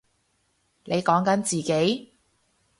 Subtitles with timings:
[0.85, 2.13] 你講緊自己？